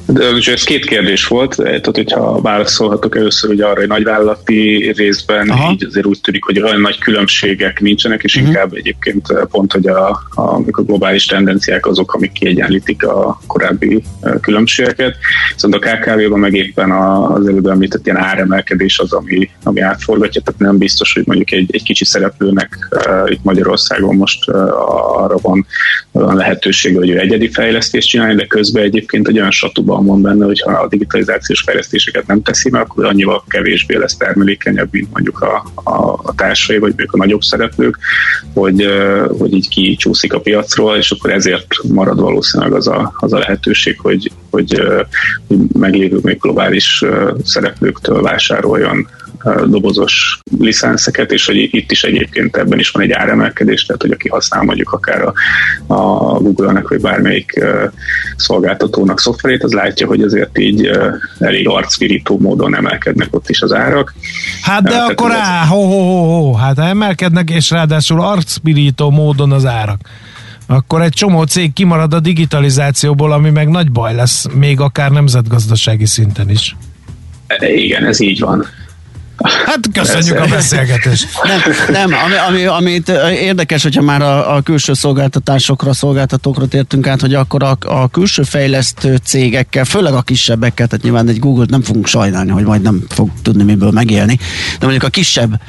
De 0.06 0.52
ez 0.52 0.64
két 0.64 0.86
kérdés 0.86 1.28
volt, 1.28 1.56
tehát 1.56 1.86
hogyha 1.86 2.42
válaszolhatok 2.42 3.16
először 3.16 3.50
hogy 3.50 3.62
arra, 3.62 3.80
hogy 3.80 3.88
nagyvállalati 3.88 4.92
részben 4.96 5.50
Aha. 5.50 5.72
így 5.72 5.86
azért 5.86 6.06
úgy 6.06 6.22
tűnik, 6.22 6.44
hogy 6.44 6.62
olyan 6.62 6.82
nagy 6.82 7.00
különbségek 7.00 7.80
nincsenek, 7.80 8.24
és 8.24 8.36
uh-huh. 8.36 8.50
inkább 8.50 8.74
egyébként 8.74 9.34
pont, 9.52 9.72
hogy 9.72 9.88
a, 9.88 10.10
a, 10.36 10.42
a 10.72 10.82
globális 10.82 11.26
tendenciák 11.26 11.86
azok, 11.86 12.14
amik 12.14 12.32
kiegyenlítik 12.32 13.06
a 13.06 13.42
korábbi 13.48 14.04
különbségeket. 14.42 15.16
Viszont 15.54 15.76
a 15.76 15.80
KKV-ban 15.80 16.40
meg 16.40 16.54
éppen 16.54 16.92
az 16.92 17.48
előbb 17.48 17.66
említett 17.66 18.06
ilyen 18.06 18.18
áremelkedés 18.18 19.00
az, 19.00 19.14
ami, 19.14 19.50
ami 19.64 19.82
átforgatja, 19.82 20.42
tehát 20.42 20.60
nem 20.60 20.78
biztos, 20.78 21.14
hogy 21.14 21.24
mondjuk 21.26 21.52
egy, 21.52 21.70
egy 21.72 21.84
kicsi 21.84 22.06
szereplőnek 22.06 22.88
uh, 22.92 23.32
itt 23.32 23.44
Magyarországon 23.44 24.16
most 24.16 24.50
uh, 24.50 24.56
arra 25.24 25.38
van, 25.42 25.66
van 26.12 26.36
lehetőség, 26.36 26.96
hogy 26.96 27.10
ő 27.10 27.20
egyedi 27.20 27.50
fejlesztést 27.50 28.10
csinálni, 28.10 28.36
de 28.36 28.46
közben 28.46 28.84
egyébként 28.84 29.28
egy 29.28 29.38
olyan 29.38 29.52
satuban 29.52 29.91
van 30.00 30.22
benne, 30.22 30.46
hogy 30.46 30.62
ha 30.62 30.72
a 30.72 30.88
digitalizációs 30.88 31.62
fejlesztéseket 31.62 32.28
nem 32.28 32.42
teszi 32.42 32.70
meg, 32.70 32.82
akkor 32.82 33.06
annyival 33.06 33.44
kevésbé 33.48 33.98
lesz 33.98 34.18
termelékenyebb, 34.18 34.88
mint 34.92 35.12
mondjuk 35.12 35.42
a, 35.42 35.72
a, 35.84 36.20
a 36.24 36.36
társai, 36.36 36.78
vagy 36.78 36.90
mondjuk 36.90 37.14
a 37.14 37.18
nagyobb 37.18 37.42
szereplők, 37.42 37.98
hogy, 38.54 38.88
hogy 39.38 39.54
így 39.54 39.70
kicsúszik 39.70 40.34
a 40.34 40.40
piacról, 40.40 40.96
és 40.96 41.12
akkor 41.12 41.32
ezért 41.32 41.68
marad 41.88 42.20
valószínűleg 42.20 42.74
az 42.74 42.88
a, 42.88 43.14
az 43.18 43.34
a 43.34 43.38
lehetőség, 43.38 44.00
hogy, 44.00 44.32
hogy, 44.50 44.82
hogy 45.48 45.58
meglévő 45.74 46.20
még 46.22 46.40
globális 46.40 47.04
szereplőktől 47.44 48.22
vásároljon 48.22 49.08
dobozos 49.68 50.40
licenszeket, 50.60 51.32
és 51.32 51.46
hogy 51.46 51.56
itt 51.56 51.92
is 51.92 52.04
egyébként 52.04 52.58
ebben 52.58 52.80
is 52.80 52.90
van 52.90 53.04
egy 53.04 53.12
áremelkedés, 53.12 53.86
tehát 53.86 54.02
hogy 54.02 54.12
aki 54.12 54.30
használ 54.30 54.64
mondjuk 54.64 54.92
akár 54.92 55.22
a, 55.22 55.34
a 55.94 56.40
Google-nek, 56.40 56.88
vagy 56.88 57.02
bármelyik 57.02 57.66
szolgáltatónak 58.36 59.20
szoftverét, 59.20 59.64
az 59.64 59.72
látja, 59.72 60.08
hogy 60.08 60.22
azért 60.22 60.58
így 60.58 60.90
elég 61.40 61.68
arcvirító 61.68 62.40
módon 62.40 62.76
emelkednek 62.76 63.28
ott 63.32 63.50
is 63.50 63.62
az 63.62 63.74
árak. 63.74 64.14
Hát 64.62 64.84
de 64.84 64.90
tehát 64.90 65.10
akkor 65.10 65.32
á, 65.32 65.66
ho, 65.66 65.82
ho, 65.82 66.00
ho, 66.00 66.24
ho, 66.24 66.54
hát 66.54 66.80
emelkednek, 66.80 67.50
és 67.50 67.70
ráadásul 67.70 68.22
arcvirító 68.22 69.10
módon 69.10 69.52
az 69.52 69.66
árak 69.66 70.00
akkor 70.68 71.02
egy 71.02 71.14
csomó 71.14 71.44
cég 71.44 71.74
kimarad 71.74 72.14
a 72.14 72.20
digitalizációból, 72.20 73.32
ami 73.32 73.50
meg 73.50 73.70
nagy 73.70 73.92
baj 73.92 74.16
lesz, 74.16 74.46
még 74.54 74.80
akár 74.80 75.12
nemzetgazdasági 75.12 76.06
szinten 76.06 76.50
is. 76.50 76.76
Igen, 77.60 78.06
ez 78.06 78.20
így 78.20 78.40
van. 78.40 78.66
Hát 79.44 79.80
köszönjük 79.94 80.40
a 80.40 80.48
beszélgetést. 80.48 81.28
Nem, 81.44 81.60
nem 81.92 82.20
ami, 82.26 82.36
ami, 82.48 82.66
amit 82.66 83.10
érdekes, 83.32 83.84
hogyha 83.84 84.02
már 84.02 84.22
a, 84.22 84.56
a 84.56 84.62
külső 84.62 84.94
szolgáltatásokra, 84.94 85.94
szolgáltatókra 85.94 86.66
tértünk 86.66 87.08
át, 87.08 87.22
hogy 87.22 87.34
akkor 87.34 87.64
a, 87.64 87.78
a 87.80 88.08
külső 88.08 88.44
fejlesztő 88.44 89.16
cégekkel, 89.24 89.86
főleg 89.86 90.14
a 90.14 90.22
kisebbekkel, 90.22 90.88
tehát 90.88 91.04
nyilván 91.04 91.28
egy 91.28 91.40
Google-t 91.40 91.70
nem 91.70 91.82
fogunk 91.82 92.08
sajnálni, 92.08 92.52
hogy 92.52 92.64
majd 92.64 92.82
nem 92.82 93.04
fog 93.10 93.30
tudni 93.42 93.64
miből 93.64 93.92
megélni, 93.92 94.38
de 94.80 94.86
mondjuk 94.86 95.04
a 95.04 95.10
kisebb 95.10 95.62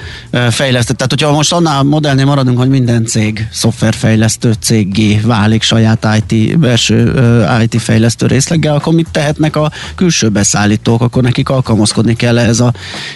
fejlesztő, 0.50 0.92
tehát 0.94 1.10
hogyha 1.10 1.32
most 1.32 1.52
annál 1.52 1.82
modellnél 1.82 2.24
maradunk, 2.24 2.58
hogy 2.58 2.68
minden 2.68 3.06
cég 3.06 3.48
szoftverfejlesztő 3.52 4.54
céggé 4.60 5.20
válik 5.24 5.62
saját 5.62 6.06
IT, 6.28 6.58
belső 6.58 7.14
IT 7.62 7.82
fejlesztő 7.82 8.26
részleggel, 8.26 8.74
akkor 8.74 8.94
mit 8.94 9.08
tehetnek 9.10 9.56
a 9.56 9.72
külső 9.94 10.28
beszállítók, 10.28 11.02
akkor 11.02 11.22
nekik 11.22 11.48
alkalmazkodni 11.48 12.16
kell 12.16 12.38
ez 12.38 12.60
a 12.60 12.72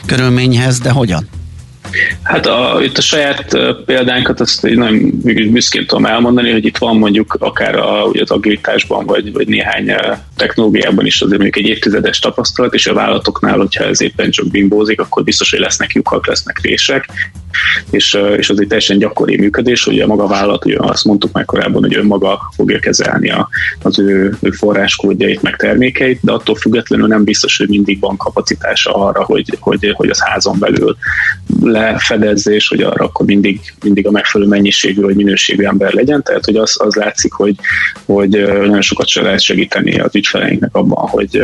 körülmény 0.06 0.45
eredményhez, 0.46 0.78
de 0.78 0.90
hogyan? 0.90 1.28
Hát 2.22 2.46
a, 2.46 2.78
itt 2.82 2.98
a 2.98 3.00
saját 3.00 3.58
példánkat 3.84 4.40
azt 4.40 4.62
nagyon 4.62 5.20
büszkén 5.50 5.86
tudom 5.86 6.06
elmondani, 6.06 6.52
hogy 6.52 6.64
itt 6.64 6.78
van 6.78 6.96
mondjuk 6.96 7.36
akár 7.40 7.74
a, 7.76 8.04
ugye 8.04 8.22
az 8.22 8.30
agilitásban, 8.30 9.06
vagy, 9.06 9.32
vagy 9.32 9.48
néhány 9.48 9.94
technológiában 10.36 11.06
is 11.06 11.20
azért 11.20 11.40
mondjuk 11.40 11.64
egy 11.64 11.70
évtizedes 11.70 12.18
tapasztalat, 12.18 12.74
és 12.74 12.86
a 12.86 12.94
vállalatoknál, 12.94 13.56
hogyha 13.56 13.84
ez 13.84 14.02
éppen 14.02 14.30
csak 14.30 14.50
bimbózik, 14.50 15.00
akkor 15.00 15.24
biztos, 15.24 15.50
hogy 15.50 15.60
lesznek 15.60 15.92
lyukak, 15.92 16.26
lesznek 16.26 16.60
rések, 16.60 17.08
és, 17.90 18.18
és 18.36 18.50
az 18.50 18.60
egy 18.60 18.66
teljesen 18.66 18.98
gyakori 18.98 19.36
működés, 19.36 19.84
hogy 19.84 20.00
a 20.00 20.06
maga 20.06 20.26
vállalat, 20.26 20.64
ugye 20.64 20.76
azt 20.78 21.04
mondtuk 21.04 21.32
már 21.32 21.44
korábban, 21.44 21.82
hogy 21.82 21.96
önmaga 21.96 22.40
fogja 22.54 22.78
kezelni 22.78 23.30
a, 23.30 23.48
az 23.82 23.98
ő, 23.98 24.36
ő 24.40 24.50
forráskódjait, 24.50 25.42
meg 25.42 25.56
termékeit, 25.56 26.18
de 26.22 26.32
attól 26.32 26.54
függetlenül 26.54 27.06
nem 27.06 27.24
biztos, 27.24 27.56
hogy 27.56 27.68
mindig 27.68 28.00
van 28.00 28.16
kapacitása 28.16 28.94
arra, 28.94 29.24
hogy, 29.24 29.56
hogy, 29.60 29.92
hogy 29.94 30.10
az 30.10 30.20
házon 30.20 30.58
belül 30.58 30.96
lefedezze, 31.76 32.54
és 32.54 32.68
hogy 32.68 32.80
arra 32.80 33.04
akkor 33.04 33.26
mindig, 33.26 33.60
mindig 33.82 34.06
a 34.06 34.10
megfelelő 34.10 34.50
mennyiségű 34.50 35.00
vagy 35.00 35.14
minőségű 35.14 35.64
ember 35.64 35.92
legyen. 35.92 36.22
Tehát, 36.22 36.44
hogy 36.44 36.56
az, 36.56 36.76
az 36.78 36.94
látszik, 36.94 37.32
hogy, 37.32 37.54
hogy 38.04 38.28
nagyon 38.46 38.80
sokat 38.80 39.08
se 39.08 39.22
lehet 39.22 39.40
segíteni 39.40 40.00
az 40.00 40.14
ügyfeleinknek 40.14 40.74
abban, 40.74 41.08
hogy, 41.08 41.42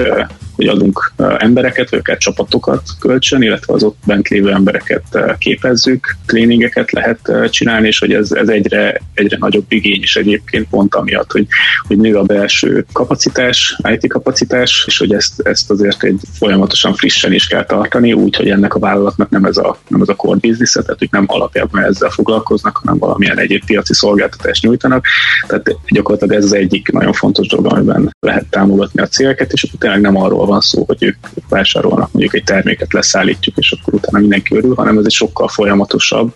hogy 0.56 0.66
adunk 0.66 1.12
embereket, 1.38 1.92
akár 1.92 2.16
csapatokat 2.16 2.82
kölcsön, 3.00 3.42
illetve 3.42 3.74
az 3.74 3.82
ott 3.82 3.96
bent 4.06 4.28
lévő 4.28 4.52
embereket 4.52 5.04
képezzük, 5.38 6.16
tréningeket 6.26 6.92
lehet 6.92 7.32
csinálni, 7.50 7.86
és 7.86 7.98
hogy 7.98 8.12
ez, 8.12 8.32
ez 8.32 8.48
egyre, 8.48 9.00
egyre 9.14 9.36
nagyobb 9.40 9.64
igény 9.68 10.02
is 10.02 10.16
egyébként 10.16 10.68
pont 10.68 10.94
amiatt, 10.94 11.32
hogy, 11.32 11.46
hogy 11.86 11.98
nő 11.98 12.16
a 12.16 12.22
belső 12.22 12.86
kapacitás, 12.92 13.76
IT 13.94 14.08
kapacitás, 14.08 14.84
és 14.86 14.98
hogy 14.98 15.12
ezt, 15.12 15.40
ezt 15.40 15.70
azért 15.70 16.04
egy 16.04 16.20
folyamatosan 16.38 16.94
frissen 16.94 17.32
is 17.32 17.46
kell 17.46 17.64
tartani, 17.64 18.12
úgy, 18.12 18.36
hogy 18.36 18.50
ennek 18.50 18.74
a 18.74 18.78
vállalatnak 18.78 19.30
nem 19.30 19.44
ez 19.44 19.56
a, 19.56 19.78
nem 19.88 20.00
ez 20.00 20.08
a 20.08 20.16
core 20.22 20.38
business 20.40 20.72
tehát 20.72 20.98
hogy 20.98 21.08
nem 21.10 21.24
alapjában 21.26 21.84
ezzel 21.84 22.10
foglalkoznak, 22.10 22.76
hanem 22.76 22.98
valamilyen 22.98 23.38
egyéb 23.38 23.64
piaci 23.64 23.94
szolgáltatást 23.94 24.62
nyújtanak. 24.62 25.04
Tehát 25.46 25.76
gyakorlatilag 25.88 26.36
ez 26.36 26.44
az 26.44 26.54
egyik 26.54 26.92
nagyon 26.92 27.12
fontos 27.12 27.46
dolog, 27.46 27.72
amiben 27.72 28.16
lehet 28.20 28.46
támogatni 28.50 29.02
a 29.02 29.06
cégeket, 29.06 29.52
és 29.52 29.62
akkor 29.62 29.78
tényleg 29.78 30.00
nem 30.00 30.16
arról 30.16 30.46
van 30.46 30.60
szó, 30.60 30.84
hogy 30.86 31.02
ők 31.02 31.16
vásárolnak 31.48 32.12
mondjuk 32.12 32.34
egy 32.34 32.44
terméket, 32.44 32.92
leszállítjuk, 32.92 33.56
és 33.56 33.76
akkor 33.80 33.94
utána 33.94 34.18
mindenki 34.18 34.56
örül, 34.56 34.74
hanem 34.74 34.98
ez 34.98 35.04
egy 35.04 35.12
sokkal 35.12 35.48
folyamatosabb, 35.48 36.34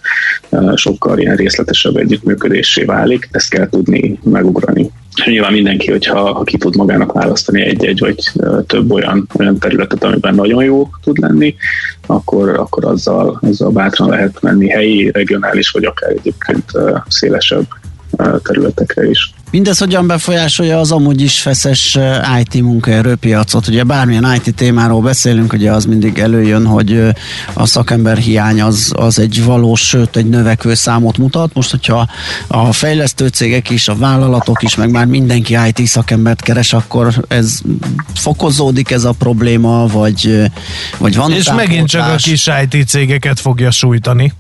sokkal 0.75 1.19
ilyen 1.19 1.37
részletesebb 1.37 1.97
együttműködésé 1.97 2.85
válik, 2.85 3.28
ezt 3.31 3.50
kell 3.50 3.69
tudni 3.69 4.19
megugrani. 4.23 4.90
Nyilván 5.25 5.52
mindenki, 5.52 5.90
hogyha 5.90 6.32
ha 6.32 6.44
ki 6.44 6.56
tud 6.56 6.76
magának 6.76 7.12
választani 7.12 7.62
egy-egy 7.62 7.99
vagy 7.99 8.32
több 8.66 8.92
olyan, 8.92 9.28
olyan 9.38 9.58
területet, 9.58 10.04
amiben 10.04 10.35
nagyon 10.35 10.64
jó 10.64 10.90
tud 11.02 11.18
lenni, 11.18 11.56
akkor, 12.06 12.49
akkor 12.49 12.85
azzal, 12.85 13.38
azzal 13.42 13.70
bátran 13.70 14.08
lehet 14.08 14.42
menni 14.42 14.68
helyi, 14.68 15.11
regionális, 15.11 15.70
vagy 15.70 15.85
akár 15.85 16.11
egyébként 16.11 16.64
szélesebb 17.08 17.66
területekre 18.42 19.08
is. 19.08 19.35
Mindez 19.50 19.78
hogyan 19.78 20.06
befolyásolja 20.06 20.78
az 20.78 20.92
amúgy 20.92 21.20
is 21.20 21.40
feszes 21.40 21.99
IT 22.40 22.62
munkaerőpiacot? 22.62 23.68
Ugye 23.68 23.85
bármilyen 23.85 24.35
IT 24.35 24.54
témáról 24.54 25.00
beszélünk, 25.00 25.52
ugye 25.52 25.73
az 25.73 25.85
mindig 25.85 26.18
előjön, 26.18 26.66
hogy 26.66 27.02
a 27.52 27.66
szakember 27.66 28.16
hiány 28.16 28.62
az, 28.62 28.92
az 28.96 29.18
egy 29.18 29.44
valós, 29.44 29.80
sőt 29.80 30.16
egy 30.16 30.28
növekvő 30.28 30.75
számot 30.75 31.18
mutat. 31.18 31.54
Most, 31.54 31.70
hogyha 31.70 32.08
a 32.46 32.73
fejlesztő 32.73 33.26
cégek 33.26 33.70
is, 33.70 33.88
a 33.88 33.96
vállalatok 33.96 34.62
is, 34.62 34.75
meg 34.75 34.90
már 34.90 35.06
mindenki 35.06 35.56
IT 35.66 35.87
szakembert 35.87 36.42
keres, 36.42 36.73
akkor 36.73 37.25
ez 37.28 37.61
fokozódik 38.14 38.90
ez 38.90 39.04
a 39.04 39.12
probléma, 39.12 39.87
vagy, 39.87 40.50
vagy 40.99 41.16
van 41.16 41.32
És 41.32 41.50
megint 41.50 41.88
csak 41.88 42.12
a 42.12 42.14
kis 42.14 42.50
IT 42.62 42.88
cégeket 42.88 43.40
fogja 43.40 43.70
sújtani. 43.70 44.32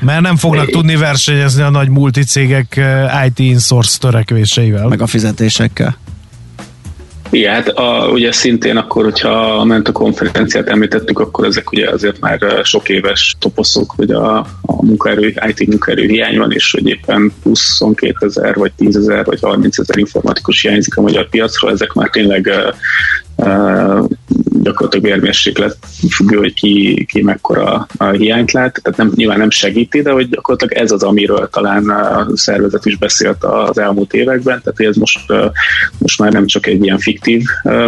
Mert 0.00 0.20
nem 0.20 0.36
fognak 0.36 0.70
tudni 0.70 0.96
versenyezni 0.96 1.62
a 1.62 1.70
nagy 1.70 1.88
multicégek 1.88 2.76
eh, 2.76 3.26
IT 3.26 3.38
insource 3.38 3.98
törekvéseivel. 3.98 4.88
Meg 4.88 5.00
a 5.00 5.06
fizetésekkel. 5.06 5.96
Igen, 7.30 7.54
hát 7.54 7.68
a, 7.68 8.08
ugye 8.12 8.32
szintén 8.32 8.76
akkor, 8.76 9.04
hogyha 9.04 9.64
ment 9.64 9.88
a 9.88 9.92
konferenciát 9.92 10.68
említettük, 10.68 11.18
akkor 11.18 11.46
ezek 11.46 11.72
ugye 11.72 11.90
azért 11.90 12.20
már 12.20 12.42
eh, 12.42 12.62
sok 12.62 12.88
éves 12.88 13.36
toposzok, 13.38 13.92
hogy 13.96 14.10
a, 14.10 14.38
a 14.62 14.84
munkaerő, 14.84 15.34
IT 15.46 15.68
munkaerő 15.68 16.06
hiány 16.06 16.38
van, 16.38 16.52
és 16.52 16.70
hogy 16.70 16.88
éppen 16.88 17.32
22 17.42 18.26
ezer, 18.26 18.54
vagy 18.54 18.72
10 18.76 18.96
ezer, 18.96 19.24
vagy 19.24 19.38
30 19.42 19.78
ezer 19.78 19.98
informatikus 19.98 20.60
hiányzik 20.60 20.96
a 20.96 21.00
magyar 21.00 21.28
piacról, 21.28 21.72
ezek 21.72 21.92
már 21.92 22.08
tényleg 22.08 22.48
eh, 22.48 22.64
gyakorlatilag 24.62 25.04
vérmérséklet 25.04 25.76
függő, 26.10 26.36
hogy 26.36 26.54
ki, 26.54 27.04
ki 27.08 27.22
mekkora 27.22 27.86
a 27.96 28.10
hiányt 28.10 28.52
lát, 28.52 28.80
tehát 28.82 28.98
nem, 28.98 29.12
nyilván 29.14 29.38
nem 29.38 29.50
segíti, 29.50 30.02
de 30.02 30.10
hogy 30.10 30.28
gyakorlatilag 30.28 30.82
ez 30.82 30.90
az, 30.90 31.02
amiről 31.02 31.48
talán 31.52 31.88
a 31.88 32.26
szervezet 32.34 32.86
is 32.86 32.96
beszélt 32.96 33.44
az 33.44 33.78
elmúlt 33.78 34.14
években, 34.14 34.62
tehát 34.62 34.92
ez 34.92 34.96
most, 34.96 35.32
most 35.98 36.20
már 36.20 36.32
nem 36.32 36.46
csak 36.46 36.66
egy 36.66 36.84
ilyen 36.84 36.98
fiktív 36.98 37.42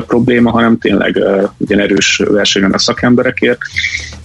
probléma, 0.07 0.51
hanem 0.51 0.79
tényleg 0.79 1.23
ugyan 1.57 1.81
erős 1.81 2.23
versenyen 2.31 2.73
a 2.73 2.79
szakemberekért. 2.79 3.59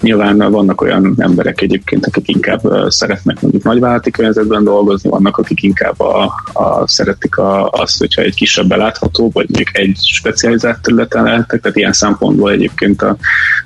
Nyilván 0.02 0.38
vannak 0.38 0.82
olyan 0.82 1.14
emberek 1.18 1.62
egyébként, 1.62 2.06
akik 2.06 2.28
inkább 2.28 2.62
szeretnek 2.88 3.42
mondjuk 3.42 3.64
nagyvállalati 3.64 4.12
környezetben 4.12 4.64
dolgozni, 4.64 5.10
vannak, 5.10 5.38
akik 5.38 5.64
inkább 5.64 6.00
a, 6.00 6.24
a, 6.54 6.88
szeretik 6.88 7.38
a, 7.38 7.70
azt, 7.70 7.98
hogyha 7.98 8.22
egy 8.22 8.36
kisebb 8.36 8.68
belátható, 8.68 9.30
vagy 9.34 9.46
mondjuk 9.50 9.78
egy 9.78 9.98
specializált 10.02 10.82
területen 11.14 11.24
lehetek, 11.24 11.62
tehát 11.62 11.78
ilyen 11.78 11.94
szempontból 11.94 12.52
egyébként 12.52 13.02
a, 13.02 13.18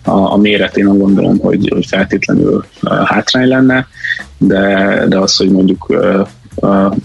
a, 0.04 0.34
a 0.34 0.38
méret 0.38 0.78
én 0.78 0.88
gondolom, 0.98 1.40
hogy, 1.40 1.70
hogy 1.74 1.86
feltétlenül 1.86 2.66
hátrány 3.06 3.48
lenne, 3.48 3.88
de, 4.38 5.06
de 5.08 5.20
az, 5.20 5.36
hogy 5.36 5.52
mondjuk 5.52 5.94
uh, 6.62 6.96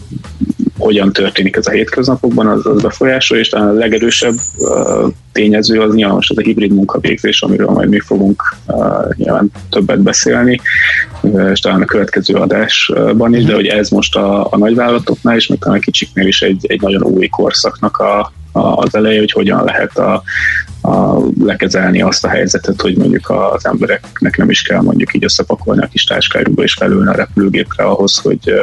hogyan 0.78 1.12
történik 1.12 1.56
ez 1.56 1.66
a 1.66 1.70
hétköznapokban, 1.70 2.46
az, 2.46 2.66
az 2.66 2.82
befolyásol, 2.82 3.38
és 3.38 3.48
talán 3.48 3.68
a 3.68 3.72
legerősebb 3.72 4.34
uh, 4.56 5.12
tényező 5.32 5.80
az 5.80 5.94
nyilván 5.94 6.14
most 6.14 6.30
az 6.30 6.38
a 6.38 6.42
hibrid 6.42 6.72
munkavégzés, 6.72 7.42
amiről 7.42 7.70
majd 7.70 7.88
mi 7.88 8.00
fogunk 8.00 8.56
uh, 8.66 9.14
nyilván 9.16 9.50
többet 9.70 10.00
beszélni, 10.00 10.60
és 11.52 11.60
talán 11.60 11.82
a 11.82 11.84
következő 11.84 12.34
adásban 12.34 13.34
is, 13.34 13.44
de 13.44 13.54
hogy 13.54 13.66
ez 13.66 13.88
most 13.88 14.16
a, 14.16 14.52
a 14.52 14.56
nagyvállalatoknál 14.56 15.36
is, 15.36 15.46
meg 15.46 15.58
talán 15.58 15.76
a 15.76 15.80
kicsiknél 15.80 16.26
is 16.26 16.42
egy, 16.42 16.64
egy 16.68 16.80
nagyon 16.80 17.02
új 17.02 17.28
korszaknak 17.28 17.96
a, 17.96 18.32
az 18.52 18.94
eleje, 18.94 19.18
hogy 19.18 19.32
hogyan 19.32 19.64
lehet 19.64 19.98
a, 19.98 20.22
a, 20.82 21.18
lekezelni 21.44 22.02
azt 22.02 22.24
a 22.24 22.28
helyzetet, 22.28 22.80
hogy 22.80 22.96
mondjuk 22.96 23.30
az 23.30 23.66
embereknek 23.66 24.36
nem 24.36 24.50
is 24.50 24.62
kell 24.62 24.80
mondjuk 24.80 25.14
így 25.14 25.24
összepakolni 25.24 25.82
a 25.82 25.88
kis 25.88 26.04
táskájukba 26.04 26.62
és 26.62 26.72
felülni 26.72 27.08
a 27.08 27.14
repülőgépre 27.14 27.84
ahhoz, 27.84 28.16
hogy 28.16 28.54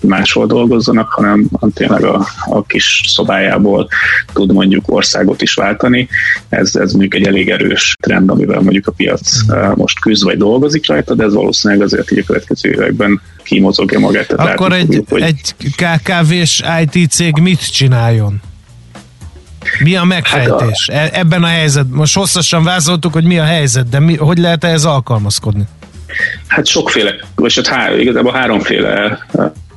máshol 0.00 0.46
dolgozzanak, 0.46 1.08
hanem 1.08 1.48
tényleg 1.74 2.04
a, 2.04 2.26
a 2.44 2.62
kis 2.62 3.02
szobájából 3.06 3.88
tud 4.32 4.52
mondjuk 4.52 4.84
országot 4.86 5.42
is 5.42 5.54
váltani. 5.54 6.08
Ez, 6.48 6.76
ez 6.76 6.92
mondjuk 6.92 7.14
egy 7.14 7.26
elég 7.26 7.50
erős 7.50 7.96
trend, 8.02 8.30
amivel 8.30 8.60
mondjuk 8.60 8.86
a 8.86 8.92
piac 8.92 9.52
mm. 9.52 9.72
most 9.74 10.00
küzd 10.00 10.24
vagy 10.24 10.36
dolgozik 10.36 10.88
rajta, 10.88 11.14
de 11.14 11.24
ez 11.24 11.34
valószínűleg 11.34 11.82
azért 11.82 12.10
így 12.10 12.18
a 12.18 12.24
következő 12.26 12.70
években 12.70 13.20
kimozogja 13.42 13.98
magát. 13.98 14.32
Akkor 14.32 14.72
egy, 14.72 14.84
fogjuk, 14.84 15.08
hogy... 15.08 15.22
egy 15.22 15.54
KKV-s 15.56 16.62
IT 16.80 17.10
cég 17.10 17.36
mit 17.36 17.72
csináljon? 17.72 18.40
Mi 19.78 19.96
a 19.96 20.04
megfejtés 20.04 20.90
hát 20.92 21.12
a... 21.12 21.18
ebben 21.18 21.42
a 21.42 21.46
helyzetben? 21.46 21.96
Most 21.96 22.14
hosszasan 22.14 22.64
vázoltuk, 22.64 23.12
hogy 23.12 23.24
mi 23.24 23.38
a 23.38 23.44
helyzet, 23.44 23.88
de 23.88 24.00
mi, 24.00 24.16
hogy 24.16 24.38
lehet 24.38 24.64
ehhez 24.64 24.84
alkalmazkodni? 24.84 25.62
Hát 26.46 26.66
sokféle, 26.66 27.14
vagy 27.34 27.54
hát 27.54 27.66
há, 27.66 27.94
igazából 27.94 28.32
háromféle 28.32 29.18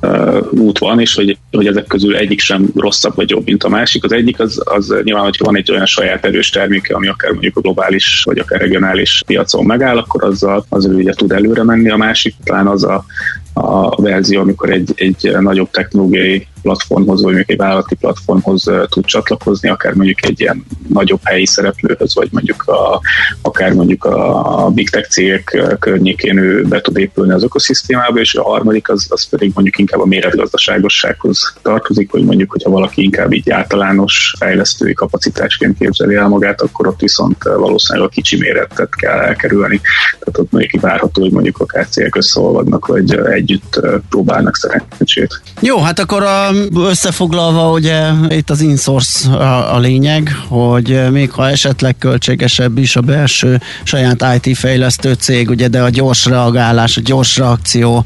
uh, 0.00 0.46
út 0.50 0.78
van, 0.78 1.00
és 1.00 1.14
hogy, 1.14 1.38
hogy 1.50 1.66
ezek 1.66 1.86
közül 1.86 2.16
egyik 2.16 2.40
sem 2.40 2.70
rosszabb 2.74 3.14
vagy 3.14 3.30
jobb, 3.30 3.44
mint 3.44 3.64
a 3.64 3.68
másik. 3.68 4.04
Az 4.04 4.12
egyik 4.12 4.40
az, 4.40 4.62
az 4.64 4.94
nyilván, 5.02 5.24
hogyha 5.24 5.44
van 5.44 5.56
egy 5.56 5.70
olyan 5.70 5.86
saját 5.86 6.24
erős 6.24 6.50
terméke, 6.50 6.94
ami 6.94 7.08
akár 7.08 7.30
mondjuk 7.30 7.56
a 7.56 7.60
globális 7.60 8.22
vagy 8.24 8.38
akár 8.38 8.60
regionális 8.60 9.22
piacon 9.26 9.64
megáll, 9.64 9.98
akkor 9.98 10.24
azzal 10.24 10.64
az 10.68 10.86
ő 10.86 10.94
ugye 10.94 11.12
tud 11.12 11.32
előre 11.32 11.64
menni. 11.64 11.90
A 11.90 11.96
másik 11.96 12.34
talán 12.44 12.66
az 12.66 12.84
a, 12.84 13.04
a 13.52 14.02
verzió, 14.02 14.40
amikor 14.40 14.70
egy, 14.70 14.92
egy 14.94 15.36
nagyobb 15.40 15.70
technológiai 15.70 16.46
platformhoz, 16.62 17.22
vagy 17.22 17.32
mondjuk 17.32 17.50
egy 17.50 17.56
vállalati 17.56 17.94
platformhoz 17.94 18.70
tud 18.88 19.04
csatlakozni, 19.04 19.68
akár 19.68 19.94
mondjuk 19.94 20.24
egy 20.26 20.40
ilyen 20.40 20.64
nagyobb 20.88 21.20
helyi 21.22 21.46
szereplőhöz, 21.46 22.14
vagy 22.14 22.28
mondjuk 22.30 22.62
a, 22.62 23.00
akár 23.42 23.72
mondjuk 23.72 24.04
a, 24.04 24.70
big 24.74 24.90
tech 24.90 25.08
cégek 25.08 25.76
környékén 25.78 26.38
ő 26.38 26.64
be 26.64 26.80
tud 26.80 26.98
épülni 26.98 27.32
az 27.32 27.42
ökoszisztémába, 27.42 28.20
és 28.20 28.34
a 28.34 28.42
harmadik 28.42 28.88
az, 28.88 29.06
az 29.08 29.28
pedig 29.28 29.50
mondjuk 29.54 29.78
inkább 29.78 30.00
a 30.00 30.06
méretgazdaságossághoz 30.06 31.54
tartozik, 31.62 32.10
hogy 32.10 32.24
mondjuk, 32.24 32.50
hogyha 32.50 32.70
valaki 32.70 33.02
inkább 33.02 33.32
így 33.32 33.50
általános 33.50 34.34
fejlesztői 34.38 34.92
kapacitásként 34.92 35.78
képzeli 35.78 36.14
el 36.14 36.28
magát, 36.28 36.60
akkor 36.60 36.86
ott 36.86 37.00
viszont 37.00 37.42
valószínűleg 37.42 38.08
a 38.08 38.10
kicsi 38.10 38.36
méretet 38.38 38.94
kell 38.94 39.18
elkerülni. 39.18 39.80
Tehát 40.18 40.38
ott 40.38 40.50
mondjuk 40.50 40.82
várható, 40.82 41.22
hogy 41.22 41.32
mondjuk 41.32 41.58
akár 41.58 41.88
cégek 41.88 42.16
összeolvadnak, 42.16 42.86
vagy 42.86 43.14
együtt 43.14 43.80
próbálnak 44.08 44.56
szerencsét. 44.56 45.42
Jó, 45.60 45.78
hát 45.78 45.98
akkor 45.98 46.22
a 46.22 46.49
összefoglalva 46.74 47.70
ugye 47.70 48.10
itt 48.28 48.50
az 48.50 48.60
insource 48.60 49.30
a, 49.30 49.74
a 49.74 49.78
lényeg, 49.78 50.36
hogy 50.48 51.10
még 51.10 51.30
ha 51.30 51.48
esetleg 51.48 51.98
költségesebb 51.98 52.78
is 52.78 52.96
a 52.96 53.00
belső 53.00 53.60
saját 53.82 54.24
IT 54.42 54.56
fejlesztő 54.56 55.12
cég, 55.12 55.48
ugye, 55.48 55.68
de 55.68 55.82
a 55.82 55.88
gyors 55.88 56.24
reagálás, 56.24 56.96
a 56.96 57.00
gyors 57.04 57.36
reakció, 57.36 58.04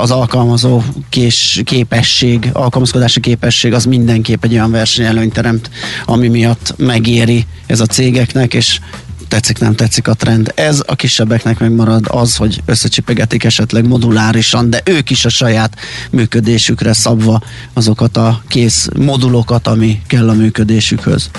az 0.00 0.10
alkalmazó 0.10 0.82
kés, 1.08 1.60
képesség, 1.64 2.50
alkalmazkodási 2.52 3.20
képesség 3.20 3.72
az 3.72 3.84
mindenképp 3.84 4.44
egy 4.44 4.52
olyan 4.52 4.70
versenyelőnyt 4.70 5.32
teremt, 5.32 5.70
ami 6.04 6.28
miatt 6.28 6.74
megéri 6.76 7.46
ez 7.66 7.80
a 7.80 7.86
cégeknek, 7.86 8.54
és 8.54 8.80
tetszik, 9.28 9.58
nem 9.58 9.74
tetszik 9.74 10.08
a 10.08 10.14
trend. 10.14 10.52
Ez 10.54 10.82
a 10.86 10.94
kisebbeknek 10.94 11.58
megmarad 11.58 12.04
az, 12.08 12.36
hogy 12.36 12.60
összecsipegetik 12.66 13.44
esetleg 13.44 13.86
modulárisan, 13.86 14.70
de 14.70 14.80
ők 14.84 15.10
is 15.10 15.24
a 15.24 15.28
saját 15.28 15.76
működésükre 16.10 16.92
szabva 16.92 17.42
azokat 17.72 18.16
a 18.16 18.42
kész 18.48 18.88
modulokat, 18.98 19.66
ami 19.66 20.02
kell 20.06 20.28
a 20.28 20.34
működésükhöz. 20.34 21.30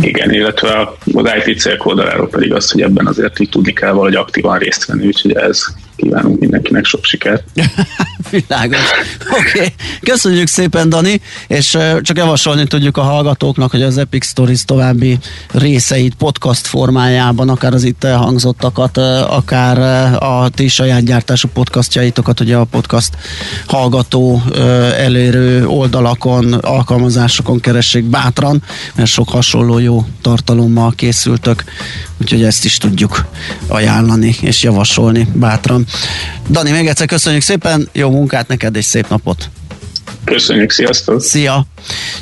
Igen, 0.00 0.32
illetve 0.32 0.92
az 1.12 1.30
IT 1.46 1.60
célk 1.60 1.86
oldaláról 1.86 2.28
pedig 2.28 2.52
az, 2.52 2.70
hogy 2.70 2.82
ebben 2.82 3.06
azért 3.06 3.40
így 3.40 3.48
tudni 3.48 3.72
kell 3.72 3.92
valahogy 3.92 4.14
aktívan 4.14 4.58
részt 4.58 4.84
venni, 4.84 5.06
úgyhogy 5.06 5.32
ez 5.32 5.64
kívánunk 6.00 6.40
mindenkinek 6.40 6.84
sok 6.84 7.04
sikert. 7.04 7.44
Világos. 8.30 8.78
Oké, 9.30 9.58
okay. 9.58 9.72
köszönjük 10.00 10.46
szépen 10.46 10.88
Dani, 10.88 11.20
és 11.46 11.78
csak 12.00 12.16
javasolni 12.16 12.66
tudjuk 12.66 12.96
a 12.96 13.02
hallgatóknak, 13.02 13.70
hogy 13.70 13.82
az 13.82 13.98
Epic 13.98 14.26
Stories 14.26 14.64
további 14.64 15.18
részeit 15.52 16.14
podcast 16.14 16.66
formájában, 16.66 17.48
akár 17.48 17.74
az 17.74 17.84
itt 17.84 18.04
elhangzottakat, 18.04 18.96
akár 19.28 19.78
a 20.22 20.48
ti 20.48 20.68
saját 20.68 21.04
gyártású 21.04 21.48
podcastjaitokat, 21.48 22.40
ugye 22.40 22.56
a 22.56 22.64
podcast 22.64 23.16
hallgató 23.66 24.42
elérő 24.96 25.66
oldalakon, 25.66 26.52
alkalmazásokon 26.52 27.60
keressék 27.60 28.04
bátran, 28.04 28.62
mert 28.94 29.08
sok 29.08 29.28
hasonló 29.28 29.78
jó 29.78 30.06
tartalommal 30.22 30.92
készültök, 30.96 31.64
úgyhogy 32.20 32.42
ezt 32.42 32.64
is 32.64 32.76
tudjuk 32.76 33.26
ajánlani 33.66 34.34
és 34.40 34.62
javasolni 34.62 35.28
bátran. 35.34 35.86
Dani, 36.50 36.70
még 36.70 36.86
egyszer 36.86 37.06
köszönjük 37.06 37.42
szépen, 37.42 37.88
jó 37.92 38.10
munkát 38.10 38.48
neked 38.48 38.76
és 38.76 38.84
szép 38.84 39.08
napot! 39.08 39.50
Köszönjük, 40.24 40.70
sziasztok! 40.70 41.22
Szia! 41.22 41.66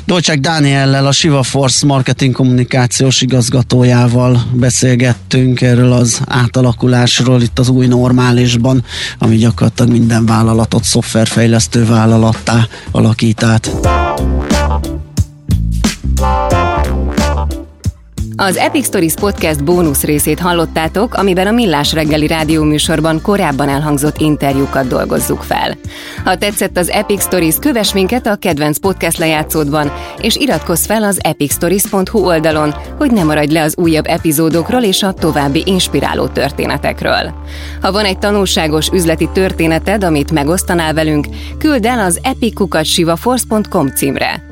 Dolcsák 0.05 0.39
Dániellel, 0.39 1.07
a 1.07 1.11
Siva 1.11 1.43
Force 1.43 1.85
marketing 1.85 2.33
kommunikációs 2.33 3.21
igazgatójával 3.21 4.41
beszélgettünk 4.53 5.61
erről 5.61 5.91
az 5.91 6.19
átalakulásról 6.27 7.41
itt 7.41 7.59
az 7.59 7.69
új 7.69 7.87
normálisban, 7.87 8.83
ami 9.17 9.35
gyakorlatilag 9.35 9.91
minden 9.91 10.25
vállalatot 10.25 10.83
szoftverfejlesztő 10.83 11.85
vállalattá 11.85 12.67
alakít 12.91 13.43
át. 13.43 13.71
Az 18.41 18.57
Epic 18.57 18.85
Stories 18.85 19.13
Podcast 19.13 19.63
bónusz 19.63 20.03
részét 20.03 20.39
hallottátok, 20.39 21.13
amiben 21.13 21.47
a 21.47 21.51
Millás 21.51 21.93
reggeli 21.93 22.27
rádióműsorban 22.27 23.21
korábban 23.21 23.69
elhangzott 23.69 24.17
interjúkat 24.17 24.87
dolgozzuk 24.87 25.43
fel. 25.43 25.77
Ha 26.23 26.37
tetszett 26.37 26.77
az 26.77 26.89
Epic 26.89 27.21
Stories, 27.21 27.55
kövess 27.59 27.93
minket 27.93 28.27
a 28.27 28.35
kedvenc 28.35 28.77
podcast 28.77 29.17
lejátszódban, 29.17 29.91
és 30.21 30.35
iratkozz 30.35 30.85
fel 30.85 31.03
az 31.03 31.19
epicstories.hu 31.23 32.19
oldalon, 32.19 32.73
hogy 32.97 33.11
ne 33.11 33.23
maradj 33.23 33.53
le 33.53 33.63
az 33.63 33.77
újabb 33.77 34.05
epizódokról 34.07 34.83
és 34.83 35.03
a 35.03 35.13
további 35.13 35.63
inspiráló 35.65 36.27
történetekről. 36.27 37.33
Ha 37.81 37.91
van 37.91 38.05
egy 38.05 38.19
tanulságos 38.19 38.89
üzleti 38.89 39.29
történeted, 39.33 40.03
amit 40.03 40.31
megosztanál 40.31 40.93
velünk, 40.93 41.27
küld 41.57 41.85
el 41.85 41.99
az 41.99 42.19
epicukatsivaforce.com 42.23 43.87
címre. 43.87 44.48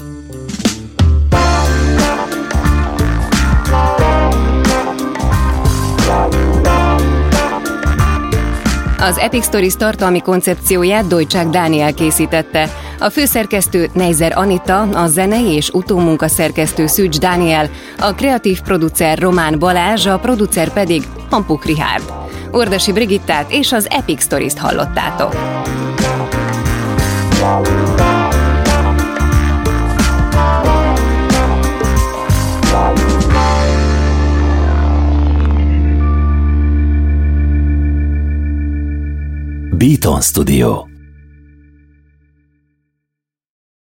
Az 8.99 9.17
Epic 9.17 9.45
Stories 9.45 9.75
tartalmi 9.75 10.21
koncepcióját 10.21 11.07
Dojcsák 11.07 11.47
Dániel 11.47 11.93
készítette. 11.93 12.69
A 12.99 13.10
főszerkesztő 13.10 13.89
Neizer 13.93 14.38
Anita, 14.38 14.81
a 14.81 15.07
zenei 15.07 15.53
és 15.53 15.69
utómunka 15.69 16.27
szerkesztő 16.27 16.88
Szűcs 16.88 17.19
Dániel, 17.19 17.69
a 17.99 18.13
kreatív 18.13 18.62
producer 18.62 19.17
Román 19.17 19.60
Balázs, 19.60 20.05
a 20.05 20.19
producer 20.19 20.73
pedig 20.73 21.03
Hampuk 21.29 21.65
Rihárd. 21.65 22.13
Ordasi 22.51 22.91
Brigittát 22.91 23.51
és 23.51 23.71
az 23.71 23.88
Epic 23.89 24.23
Stories-t 24.23 24.57
hallottátok. 24.57 25.36
Beaton 39.77 40.23
Studio 40.23 40.87